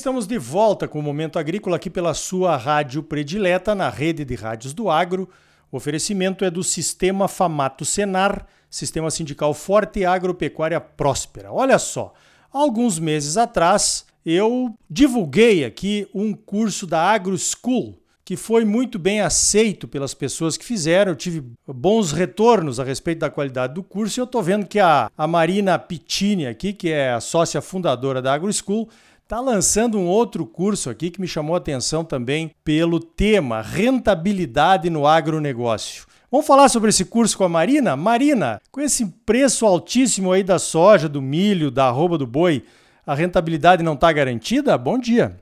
[0.00, 4.34] estamos de volta com o Momento Agrícola aqui pela sua rádio predileta na rede de
[4.34, 5.28] rádios do agro.
[5.70, 11.52] O oferecimento é do Sistema Famato Senar, Sistema Sindical Forte e Agropecuária Próspera.
[11.52, 12.14] Olha só,
[12.50, 19.20] alguns meses atrás eu divulguei aqui um curso da Agro School, que foi muito bem
[19.20, 21.12] aceito pelas pessoas que fizeram.
[21.12, 24.80] Eu tive bons retornos a respeito da qualidade do curso e eu estou vendo que
[24.80, 28.88] a, a Marina Pittini aqui, que é a sócia fundadora da Agro School,
[29.30, 34.90] está lançando um outro curso aqui que me chamou a atenção também pelo tema rentabilidade
[34.90, 36.04] no agronegócio.
[36.28, 37.96] Vamos falar sobre esse curso com a Marina?
[37.96, 42.64] Marina, com esse preço altíssimo aí da soja, do milho, da arroba do boi,
[43.06, 44.76] a rentabilidade não está garantida?
[44.76, 45.36] Bom dia.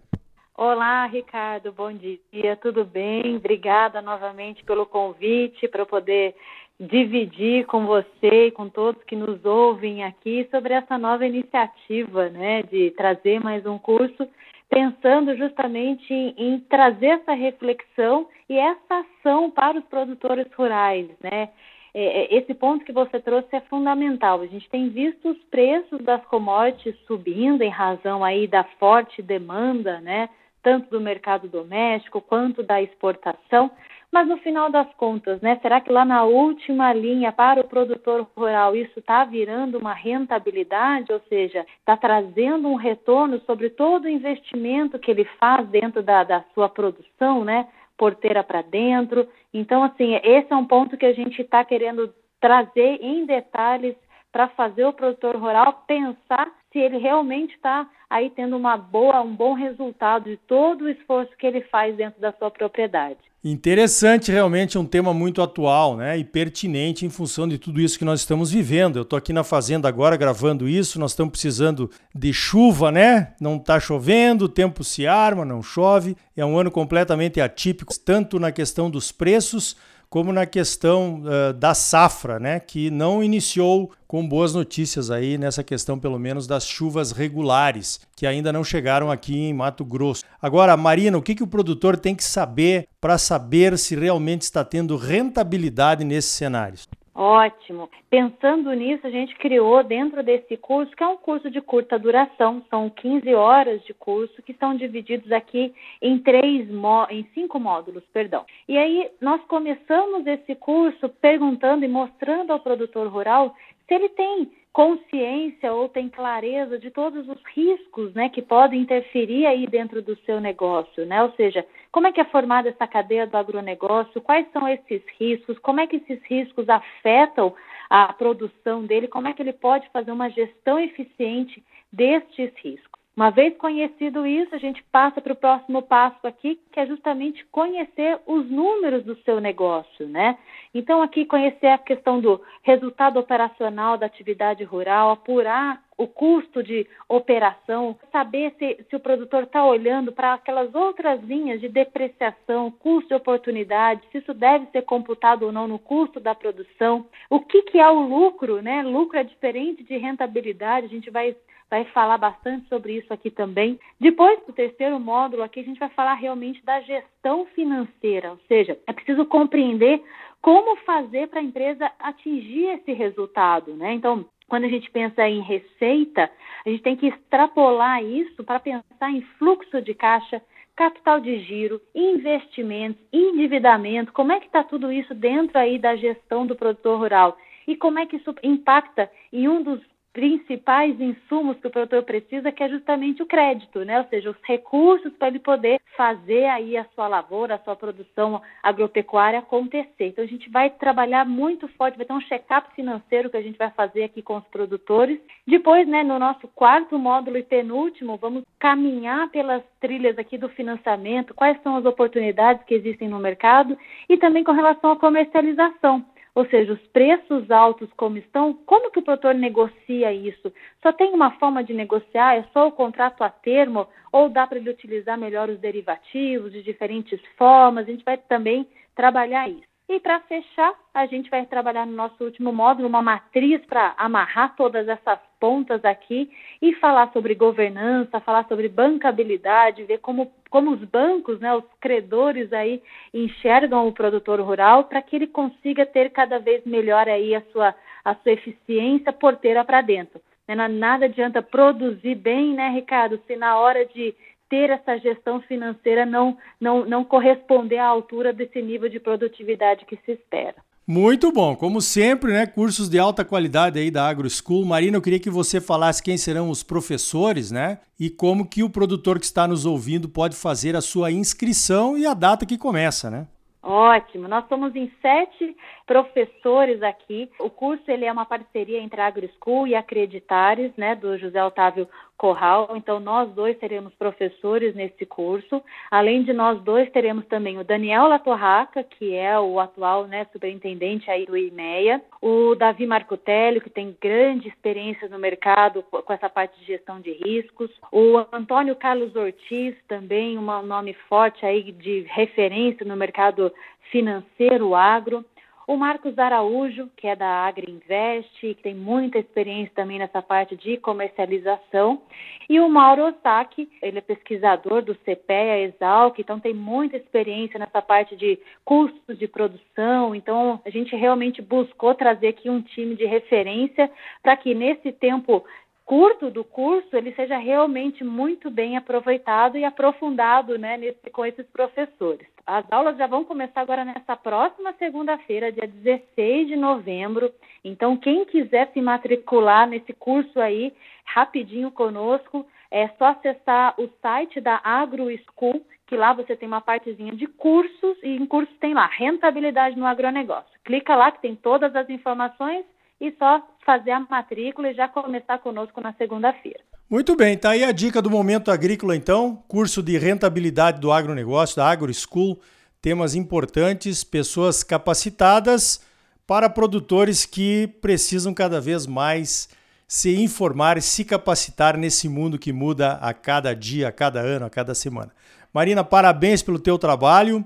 [0.54, 3.36] Olá, Ricardo, bom dia, tudo bem?
[3.36, 6.34] Obrigada novamente pelo convite para poder
[6.78, 12.62] dividir com você e com todos que nos ouvem aqui sobre essa nova iniciativa, né,
[12.62, 14.28] de trazer mais um curso,
[14.70, 21.48] pensando justamente em, em trazer essa reflexão e essa ação para os produtores rurais, né?
[21.94, 24.42] É, é, esse ponto que você trouxe é fundamental.
[24.42, 29.98] A gente tem visto os preços das commodities subindo em razão aí da forte demanda,
[30.00, 30.28] né?
[30.62, 33.70] tanto do mercado doméstico quanto da exportação.
[34.10, 38.26] Mas no final das contas, né, será que lá na última linha para o produtor
[38.34, 44.08] rural isso está virando uma rentabilidade, ou seja, está trazendo um retorno sobre todo o
[44.08, 49.28] investimento que ele faz dentro da, da sua produção, né, porteira para dentro?
[49.52, 53.94] Então, assim, esse é um ponto que a gente está querendo trazer em detalhes
[54.32, 59.34] para fazer o produtor rural pensar se ele realmente está aí tendo uma boa, um
[59.34, 63.27] bom resultado de todo o esforço que ele faz dentro da sua propriedade.
[63.42, 66.18] Interessante, realmente um tema muito atual, né?
[66.18, 68.96] E pertinente em função de tudo isso que nós estamos vivendo.
[68.96, 73.34] Eu estou aqui na fazenda agora gravando isso, nós estamos precisando de chuva, né?
[73.40, 76.16] Não está chovendo, o tempo se arma, não chove.
[76.36, 79.76] É um ano completamente atípico, tanto na questão dos preços
[80.10, 85.62] como na questão uh, da safra, né, que não iniciou com boas notícias aí nessa
[85.62, 90.24] questão, pelo menos, das chuvas regulares, que ainda não chegaram aqui em Mato Grosso.
[90.40, 94.64] Agora, Marina, o que, que o produtor tem que saber para saber se realmente está
[94.64, 96.88] tendo rentabilidade nesses cenários?
[97.20, 97.90] Ótimo.
[98.08, 102.62] Pensando nisso, a gente criou dentro desse curso, que é um curso de curta duração,
[102.70, 106.68] são 15 horas de curso, que são divididos aqui em três
[107.10, 108.46] em cinco módulos, perdão.
[108.68, 113.52] E aí nós começamos esse curso perguntando e mostrando ao produtor rural
[113.88, 119.44] se ele tem consciência ou tem clareza de todos os riscos né, que podem interferir
[119.44, 121.20] aí dentro do seu negócio, né?
[121.20, 125.58] Ou seja, como é que é formada essa cadeia do agronegócio, quais são esses riscos,
[125.58, 127.54] como é que esses riscos afetam
[127.88, 131.62] a produção dele, como é que ele pode fazer uma gestão eficiente
[131.92, 132.98] destes riscos.
[133.18, 137.44] Uma vez conhecido isso, a gente passa para o próximo passo aqui, que é justamente
[137.46, 140.38] conhecer os números do seu negócio, né?
[140.72, 146.86] Então, aqui conhecer a questão do resultado operacional da atividade rural, apurar o custo de
[147.08, 153.08] operação, saber se, se o produtor está olhando para aquelas outras linhas de depreciação, custo
[153.08, 157.62] de oportunidade, se isso deve ser computado ou não no custo da produção, o que,
[157.62, 158.82] que é o lucro, né?
[158.82, 161.36] Lucro é diferente de rentabilidade, a gente vai
[161.70, 163.78] vai falar bastante sobre isso aqui também.
[164.00, 168.78] Depois, do terceiro módulo aqui, a gente vai falar realmente da gestão financeira, ou seja,
[168.86, 170.02] é preciso compreender
[170.40, 173.92] como fazer para a empresa atingir esse resultado, né?
[173.92, 176.30] Então, quando a gente pensa em receita,
[176.64, 180.42] a gente tem que extrapolar isso para pensar em fluxo de caixa,
[180.74, 186.46] capital de giro, investimentos, endividamento, como é que está tudo isso dentro aí da gestão
[186.46, 187.36] do produtor rural?
[187.66, 189.80] E como é que isso impacta em um dos
[190.18, 194.00] principais insumos que o produtor precisa, que é justamente o crédito, né?
[194.00, 198.42] Ou seja, os recursos para ele poder fazer aí a sua lavoura, a sua produção
[198.60, 200.06] agropecuária acontecer.
[200.06, 203.56] Então a gente vai trabalhar muito forte, vai ter um check-up financeiro que a gente
[203.56, 205.20] vai fazer aqui com os produtores.
[205.46, 211.32] Depois, né, no nosso quarto módulo e penúltimo, vamos caminhar pelas trilhas aqui do financiamento,
[211.32, 213.78] quais são as oportunidades que existem no mercado
[214.08, 216.04] e também com relação à comercialização.
[216.38, 220.52] Ou seja, os preços altos como estão, como que o produtor negocia isso?
[220.80, 222.36] Só tem uma forma de negociar?
[222.36, 223.88] É só o contrato a termo?
[224.12, 227.88] Ou dá para ele utilizar melhor os derivativos de diferentes formas?
[227.88, 229.67] A gente vai também trabalhar isso.
[229.88, 234.54] E para fechar, a gente vai trabalhar no nosso último módulo uma matriz para amarrar
[234.54, 236.30] todas essas pontas aqui
[236.60, 242.52] e falar sobre governança, falar sobre bancabilidade, ver como, como os bancos, né, os credores
[242.52, 242.82] aí
[243.14, 247.74] enxergam o produtor rural para que ele consiga ter cada vez melhor aí a sua,
[248.04, 250.20] a sua eficiência porteira para dentro.
[250.46, 254.14] Né, nada adianta produzir bem, né, Ricardo, se na hora de
[254.48, 259.96] ter essa gestão financeira não, não, não corresponder à altura desse nível de produtividade que
[260.04, 260.56] se espera.
[260.90, 262.46] Muito bom, como sempre, né?
[262.46, 264.64] Cursos de alta qualidade aí da Agro School.
[264.64, 267.78] Marina, eu queria que você falasse quem serão os professores, né?
[268.00, 272.06] E como que o produtor que está nos ouvindo pode fazer a sua inscrição e
[272.06, 273.26] a data que começa, né?
[273.62, 274.28] Ótimo.
[274.28, 275.54] Nós somos em sete
[275.86, 277.30] professores aqui.
[277.38, 281.86] O curso ele é uma parceria entre a AgroSchool e Acreditares, né, do José Otávio
[282.18, 282.72] Corral.
[282.74, 285.62] Então, nós dois seremos professores nesse curso.
[285.88, 291.08] Além de nós dois, teremos também o Daniel Latorraca, que é o atual né, superintendente
[291.08, 296.58] aí do IMEA, o Davi Marcotelli, que tem grande experiência no mercado com essa parte
[296.58, 302.84] de gestão de riscos, o Antônio Carlos Ortiz, também um nome forte aí de referência
[302.84, 303.52] no mercado
[303.92, 305.24] financeiro agro
[305.68, 310.78] o Marcos Araújo, que é da Agriinvest, que tem muita experiência também nessa parte de
[310.78, 312.00] comercialização,
[312.48, 317.82] e o Mauro Osaki, ele é pesquisador do CPEA Exalc, então tem muita experiência nessa
[317.82, 323.04] parte de custos de produção, então a gente realmente buscou trazer aqui um time de
[323.04, 323.90] referência
[324.22, 325.44] para que nesse tempo
[325.88, 331.46] curto do curso ele seja realmente muito bem aproveitado e aprofundado né, nesse, com esses
[331.46, 332.28] professores.
[332.46, 337.32] As aulas já vão começar agora nessa próxima segunda-feira, dia 16 de novembro.
[337.64, 340.74] Então, quem quiser se matricular nesse curso aí,
[341.06, 346.60] rapidinho conosco, é só acessar o site da Agro School, que lá você tem uma
[346.60, 350.52] partezinha de cursos, e em cursos tem lá rentabilidade no agronegócio.
[350.66, 352.66] Clica lá que tem todas as informações
[353.00, 356.60] e só fazer a matrícula e já começar conosco na segunda-feira.
[356.90, 361.56] Muito bem, tá aí a dica do Momento Agrícola então, curso de rentabilidade do agronegócio
[361.56, 362.40] da Agro School,
[362.80, 365.84] temas importantes, pessoas capacitadas
[366.26, 369.48] para produtores que precisam cada vez mais
[369.86, 374.50] se informar, se capacitar nesse mundo que muda a cada dia, a cada ano, a
[374.50, 375.10] cada semana.
[375.52, 377.42] Marina, parabéns pelo teu trabalho.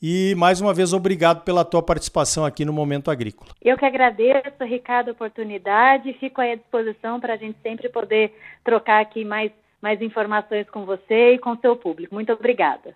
[0.00, 3.50] E mais uma vez, obrigado pela tua participação aqui no Momento Agrícola.
[3.62, 6.12] Eu que agradeço, Ricardo, a oportunidade.
[6.20, 9.50] Fico aí à disposição para a gente sempre poder trocar aqui mais,
[9.80, 12.14] mais informações com você e com o seu público.
[12.14, 12.94] Muito obrigada.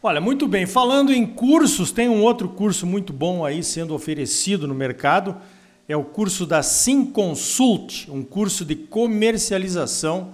[0.00, 0.64] Olha, muito bem.
[0.64, 5.36] Falando em cursos, tem um outro curso muito bom aí sendo oferecido no mercado.
[5.88, 10.32] É o curso da Sim Consult, um curso de comercialização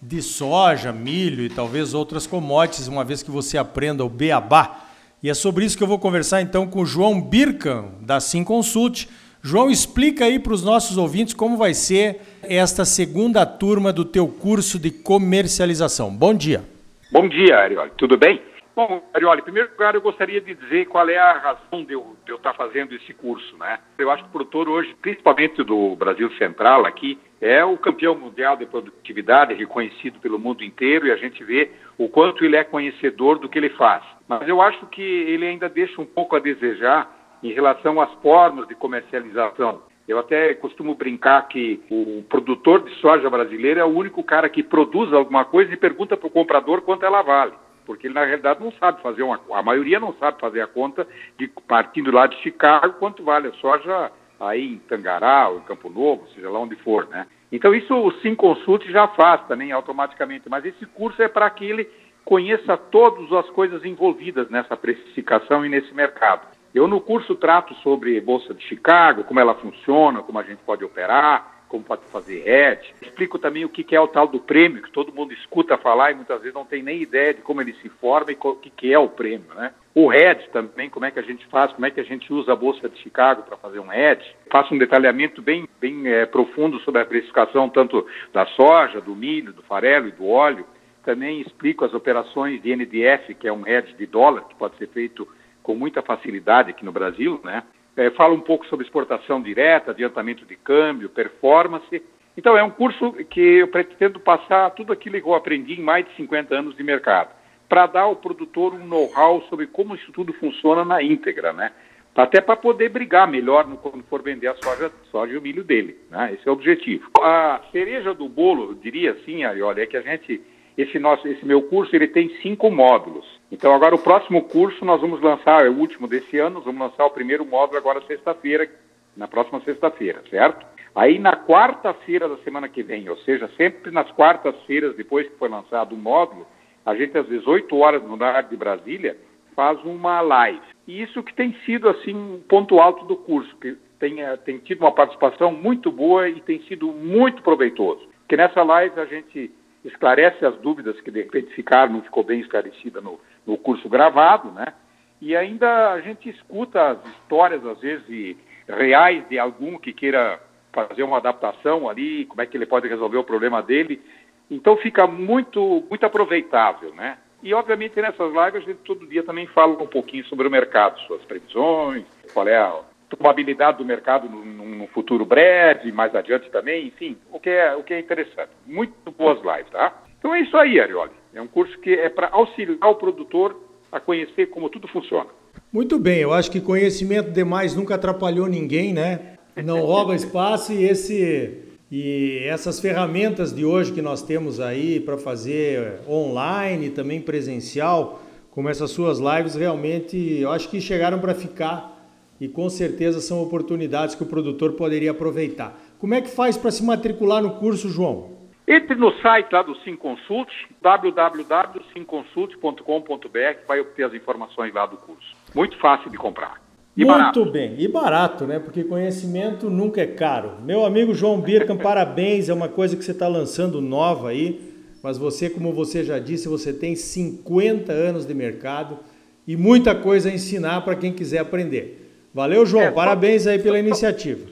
[0.00, 4.84] de soja, milho e talvez outras commodities, uma vez que você aprenda o beabá.
[5.22, 8.44] E é sobre isso que eu vou conversar então com o João Birkan, da Sim
[8.44, 9.08] Consult.
[9.42, 14.28] João, explica aí para os nossos ouvintes como vai ser esta segunda turma do teu
[14.28, 16.10] curso de comercialização.
[16.10, 16.62] Bom dia.
[17.10, 17.90] Bom dia, Arioli.
[17.96, 18.40] Tudo bem?
[18.76, 22.14] Bom, Arioli, em primeiro lugar eu gostaria de dizer qual é a razão de eu,
[22.24, 23.80] de eu estar fazendo esse curso, né?
[23.98, 28.56] Eu acho que o produtor hoje, principalmente do Brasil Central aqui, é o campeão mundial
[28.56, 33.38] de produtividade, reconhecido pelo mundo inteiro, e a gente vê o quanto ele é conhecedor
[33.38, 34.02] do que ele faz.
[34.26, 37.10] Mas eu acho que ele ainda deixa um pouco a desejar
[37.42, 39.82] em relação às formas de comercialização.
[40.06, 44.62] Eu até costumo brincar que o produtor de soja brasileiro é o único cara que
[44.62, 47.52] produz alguma coisa e pergunta para o comprador quanto ela vale
[47.88, 51.08] porque ele na realidade não sabe fazer uma, a maioria não sabe fazer a conta
[51.38, 55.88] de partindo lá de Chicago quanto vale a soja aí em Tangará ou em Campo
[55.88, 57.26] Novo, seja lá onde for, né?
[57.50, 61.64] Então isso o Sim Consult já faz também automaticamente, mas esse curso é para que
[61.64, 61.88] ele
[62.24, 66.46] conheça todas as coisas envolvidas nessa precificação e nesse mercado.
[66.74, 70.84] Eu no curso trato sobre Bolsa de Chicago, como ela funciona, como a gente pode
[70.84, 72.94] operar, como pode fazer hedge.
[73.00, 76.14] Explico também o que é o tal do prêmio, que todo mundo escuta falar e
[76.14, 78.98] muitas vezes não tem nem ideia de como ele se forma e o que é
[78.98, 79.54] o prêmio.
[79.54, 79.72] Né?
[80.00, 82.52] O hedge também, como é que a gente faz, como é que a gente usa
[82.52, 84.24] a Bolsa de Chicago para fazer um hedge.
[84.48, 89.52] Faço um detalhamento bem, bem é, profundo sobre a precificação tanto da soja, do milho,
[89.52, 90.64] do farelo e do óleo.
[91.04, 94.86] Também explico as operações de NDF, que é um hedge de dólar, que pode ser
[94.86, 95.26] feito
[95.64, 97.64] com muita facilidade aqui no Brasil, né?
[97.98, 102.00] é, fala um pouco sobre exportação direta, adiantamento de câmbio, performance.
[102.36, 106.06] Então, é um curso que eu pretendo passar tudo aquilo que eu aprendi em mais
[106.06, 107.30] de 50 anos de mercado,
[107.68, 111.72] para dar ao produtor um know-how sobre como isso tudo funciona na íntegra, né?
[112.14, 115.62] Até para poder brigar melhor no, quando for vender a soja, soja e o milho
[115.62, 115.96] dele.
[116.10, 116.32] Né?
[116.34, 117.08] Esse é o objetivo.
[117.20, 120.42] A cereja do bolo, eu diria assim, olha, é que a gente
[120.78, 123.26] esse nosso, esse meu curso, ele tem cinco módulos.
[123.50, 126.80] Então, agora o próximo curso nós vamos lançar, é o último desse ano, nós vamos
[126.80, 128.70] lançar o primeiro módulo agora sexta-feira,
[129.16, 130.64] na próxima sexta-feira, certo?
[130.94, 135.48] Aí na quarta-feira da semana que vem, ou seja, sempre nas quartas-feiras depois que foi
[135.48, 136.46] lançado o módulo,
[136.88, 139.14] a gente às vezes 8 horas no horário de Brasília
[139.54, 140.62] faz uma live.
[140.86, 144.56] E isso que tem sido assim um ponto alto do curso, que tem, eh, tem
[144.58, 148.08] tido uma participação muito boa e tem sido muito proveitoso.
[148.20, 149.50] Porque nessa live a gente
[149.84, 154.50] esclarece as dúvidas que de repente ficaram, não ficou bem esclarecida no, no curso gravado,
[154.52, 154.72] né?
[155.20, 160.40] E ainda a gente escuta as histórias, às vezes, reais de algum que queira
[160.72, 164.00] fazer uma adaptação ali, como é que ele pode resolver o problema dele.
[164.50, 167.18] Então fica muito, muito aproveitável, né?
[167.42, 170.98] E, obviamente, nessas lives a gente todo dia também fala um pouquinho sobre o mercado,
[171.02, 176.88] suas previsões, qual é a probabilidade do mercado no, no, futuro breve, mais adiante também,
[176.88, 178.50] enfim, o que é, o que é interessante.
[178.66, 180.02] Muito boas lives, tá?
[180.18, 181.12] Então é isso aí, Arioli.
[181.32, 183.56] É um curso que é para auxiliar o produtor
[183.90, 185.30] a conhecer como tudo funciona.
[185.72, 189.38] Muito bem, eu acho que conhecimento demais nunca atrapalhou ninguém, né?
[189.56, 195.16] Não rouba espaço e esse e essas ferramentas de hoje que nós temos aí para
[195.16, 201.96] fazer online, também presencial, como essas suas lives, realmente eu acho que chegaram para ficar
[202.40, 205.76] e com certeza são oportunidades que o produtor poderia aproveitar.
[205.98, 208.36] Como é que faz para se matricular no curso, João?
[208.66, 210.52] Entre no site lá do SimConsult,
[210.82, 215.34] www.simconsult.com.br, vai obter as informações lá do curso.
[215.54, 216.67] Muito fácil de comprar.
[216.98, 217.44] E Muito barato.
[217.44, 218.58] bem, e barato, né?
[218.58, 220.54] Porque conhecimento nunca é caro.
[220.64, 224.60] Meu amigo João Birkan, parabéns, é uma coisa que você está lançando nova aí,
[225.00, 228.98] mas você, como você já disse, você tem 50 anos de mercado
[229.46, 232.26] e muita coisa a ensinar para quem quiser aprender.
[232.34, 232.82] Valeu, João.
[232.82, 234.44] É, Parabéns aí pela iniciativa.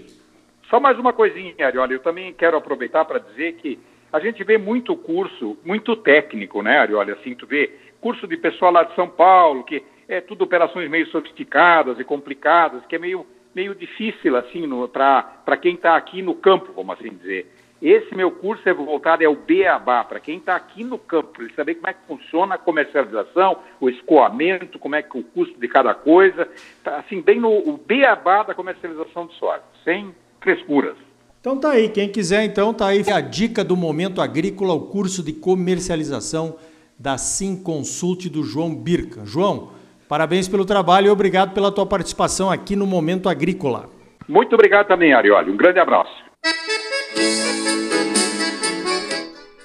[0.70, 1.94] Só mais uma coisinha, Arioli.
[1.94, 3.76] Eu também quero aproveitar para dizer que
[4.12, 7.10] a gente vê muito curso, muito técnico, né, Arioli?
[7.10, 11.06] Assim, tu vê curso de pessoal lá de São Paulo, que é tudo operações meio
[11.08, 16.72] sofisticadas e complicadas, que é meio, meio difícil, assim, para quem está aqui no campo,
[16.74, 17.52] vamos assim dizer.
[17.80, 21.44] Esse meu curso é voltado é o beabá, para quem está aqui no campo, para
[21.44, 25.60] ele saber como é que funciona a comercialização, o escoamento, como é que o custo
[25.60, 26.48] de cada coisa,
[26.82, 30.96] tá, assim, bem no o beabá da comercialização de soja, sem frescuras.
[31.38, 35.22] Então tá aí, quem quiser então tá aí a dica do Momento Agrícola, o curso
[35.22, 36.56] de comercialização
[36.98, 39.24] da Sim Consult do João Birca.
[39.26, 39.70] João,
[40.08, 43.88] parabéns pelo trabalho e obrigado pela tua participação aqui no Momento Agrícola.
[44.28, 45.50] Muito obrigado também, Arioli.
[45.50, 46.26] Um grande abraço.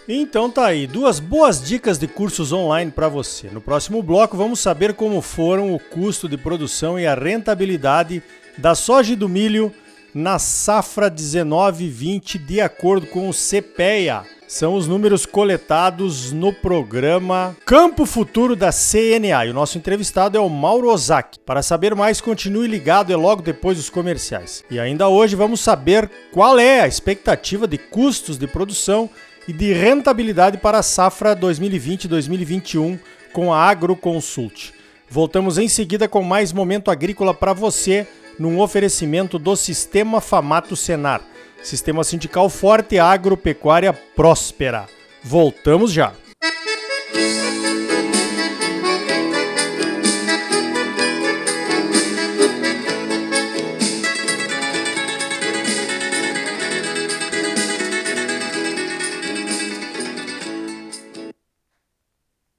[0.08, 3.50] Então tá aí, duas boas dicas de cursos online para você.
[3.50, 8.22] No próximo bloco vamos saber como foram o custo de produção e a rentabilidade
[8.58, 9.72] da soja e do milho
[10.14, 14.24] na safra 19-20 de acordo com o CPEA.
[14.52, 19.46] São os números coletados no programa Campo Futuro da CNA.
[19.46, 21.40] E o nosso entrevistado é o Mauro Ozaki.
[21.40, 24.62] Para saber mais, continue ligado, é logo depois dos comerciais.
[24.70, 29.10] E ainda hoje vamos saber qual é a expectativa de custos de produção
[29.48, 33.00] e de rentabilidade para a safra 2020-2021
[33.32, 34.74] com a AgroConsult.
[35.10, 38.06] Voltamos em seguida com mais momento agrícola para você,
[38.38, 41.22] num oferecimento do Sistema Famato Senar.
[41.64, 44.88] Sistema sindical forte, agropecuária próspera.
[45.24, 46.14] Voltamos já.